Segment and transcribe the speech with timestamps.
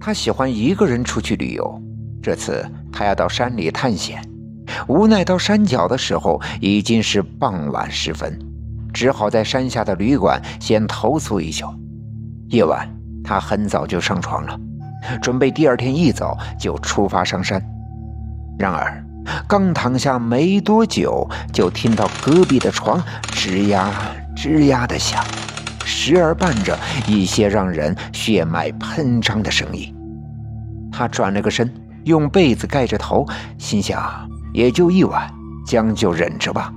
[0.00, 1.82] 他喜欢一个人出去旅游。
[2.22, 4.22] 这次他要到山里探险，
[4.86, 8.38] 无奈到山脚的时候已经是傍晚时分，
[8.92, 11.66] 只好在山下的旅馆先投宿一宿。
[12.48, 12.88] 夜晚，
[13.22, 14.58] 他很早就上床了，
[15.22, 17.62] 准备第二天一早就出发上山。
[18.58, 19.04] 然而，
[19.46, 23.02] 刚躺下没多久，就听到隔壁的床
[23.32, 23.92] 吱呀
[24.36, 25.24] 吱呀的响，
[25.88, 26.78] 时而伴着
[27.08, 29.92] 一些让人血脉喷张的声音。
[30.92, 31.72] 他转了个身。
[32.04, 33.26] 用被子盖着头，
[33.58, 35.30] 心想也就一晚，
[35.66, 36.72] 将就忍着吧。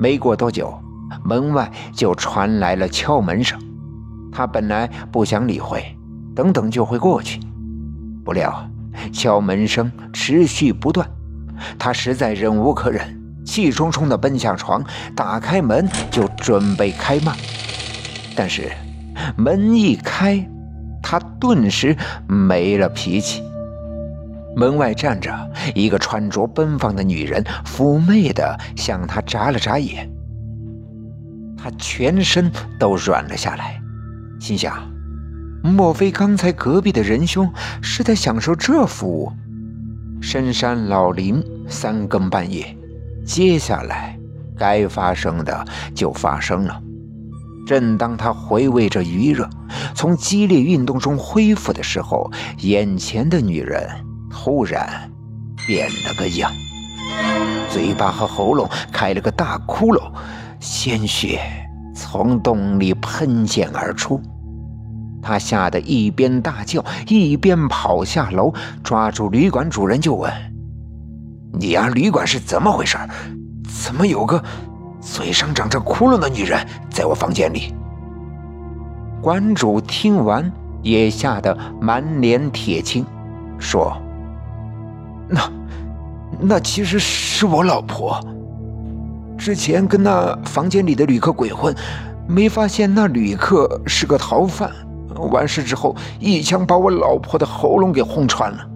[0.00, 0.76] 没过多久，
[1.24, 3.56] 门外就传来了敲门声。
[4.32, 5.96] 他本来不想理会，
[6.34, 7.38] 等等就会过去。
[8.24, 8.68] 不料
[9.12, 11.08] 敲门声持续不断，
[11.78, 14.82] 他实在忍无可忍，气冲冲地奔下床，
[15.14, 17.32] 打开门就准备开骂。
[18.40, 18.72] 但是
[19.36, 20.48] 门一开，
[21.02, 21.94] 他顿时
[22.26, 23.42] 没了脾气。
[24.56, 25.30] 门外站着
[25.74, 30.10] 一个穿着奔放的女人，妩媚地向他眨了眨眼。
[31.54, 33.78] 他全身都软了下来，
[34.40, 34.90] 心想：
[35.62, 37.46] 莫非刚才隔壁的仁兄
[37.82, 39.30] 是在享受这服务？
[40.22, 42.74] 深山老林，三更半夜，
[43.22, 44.18] 接下来
[44.56, 45.62] 该发生的
[45.94, 46.82] 就发生了。
[47.70, 49.48] 正当他回味着余热，
[49.94, 52.28] 从激烈运动中恢复的时候，
[52.62, 53.88] 眼前的女人。
[54.28, 55.08] 突然
[55.68, 56.50] 变了个样，
[57.70, 60.02] 嘴巴和喉咙开了个大窟窿，
[60.58, 61.40] 鲜血
[61.94, 64.20] 从洞里喷溅而出。
[65.22, 70.32] 他吓得一边大叫，一边跑下楼，抓住旅馆主人就问
[71.56, 72.98] ：“你家旅馆是怎么回事？
[73.84, 74.42] 怎么有个
[75.00, 76.58] 嘴上长着窟窿的女人
[76.90, 77.74] 在我房间里？”
[79.22, 80.50] 馆主听完
[80.82, 83.04] 也吓得满脸铁青，
[83.58, 83.96] 说。
[85.28, 85.40] 那，
[86.40, 88.18] 那其实是我老婆。
[89.36, 91.74] 之前跟那房间里的旅客鬼混，
[92.26, 94.70] 没发现那旅客是个逃犯。
[95.30, 98.66] 完事之后，一枪把我老婆的喉咙给轰穿了。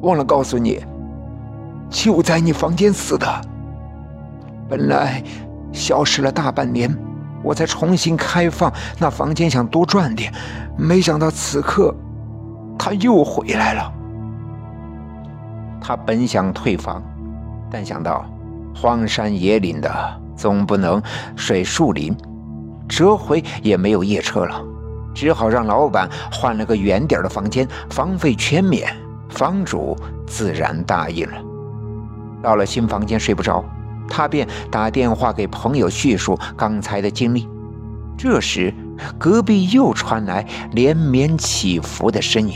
[0.00, 0.82] 忘了告诉你，
[1.90, 3.26] 就在你房间死的。
[4.68, 5.22] 本来
[5.76, 6.92] 消失了大半年，
[7.42, 10.32] 我才重新开放那房间，想多赚点。
[10.76, 11.94] 没想到此刻，
[12.78, 13.92] 他又回来了。
[15.80, 17.02] 他本想退房，
[17.70, 18.24] 但想到
[18.74, 21.00] 荒山野岭的，总不能
[21.36, 22.16] 睡树林，
[22.88, 24.60] 折回也没有夜车了，
[25.14, 28.94] 只好让老板换了个远点的房间，房费全免。
[29.28, 29.94] 房主
[30.26, 31.36] 自然答应了。
[32.40, 33.62] 到了新房间睡不着，
[34.08, 37.48] 他便打电话给朋友叙述刚才的经历。
[38.16, 38.72] 这时，
[39.18, 42.54] 隔壁又传来连绵起伏的声音，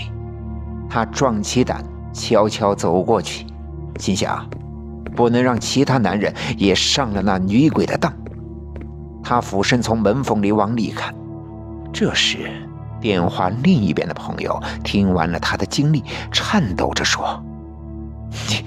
[0.88, 1.84] 他壮起胆。
[2.12, 3.46] 悄悄走过去，
[3.96, 4.44] 心想，
[5.14, 8.12] 不能让其他男人也上了那女鬼的当。
[9.22, 11.14] 他俯身从门缝里往里看。
[11.92, 12.50] 这时，
[13.00, 17.40] 电话另一边的朋友听完了他的经历，颤抖着说
[18.50, 18.64] ：“你，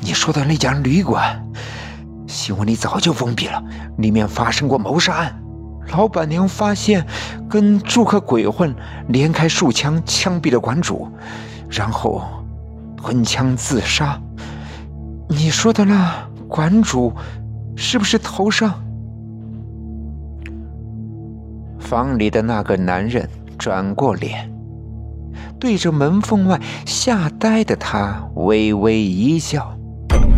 [0.00, 1.46] 你说的那家旅馆，
[2.46, 3.60] 新闻里早就封闭了，
[3.98, 5.36] 里面发生过谋杀案，
[5.90, 7.04] 老板娘发现
[7.50, 8.72] 跟住客鬼混，
[9.08, 11.08] 连开数枪枪毙了馆主，
[11.68, 12.22] 然后。”
[12.96, 14.20] 吞枪自杀。
[15.28, 17.12] 你说的那馆主，
[17.76, 18.74] 是不是头上？
[21.80, 24.48] 房里的那个男人转过脸，
[25.58, 29.75] 对着门缝外吓呆的他微微一笑，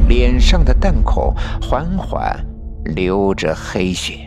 [0.08, 2.44] 脸上的弹孔缓缓
[2.96, 4.26] 流着黑血。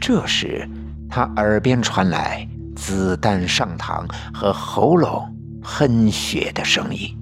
[0.00, 0.68] 这时，
[1.08, 5.32] 他耳边传来子弹上膛和喉咙
[5.62, 7.16] 喷血的声音。